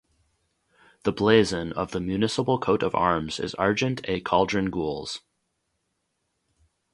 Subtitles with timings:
[1.03, 5.19] The blazon of the municipal coat of arms is Argent a Cauldron Gules.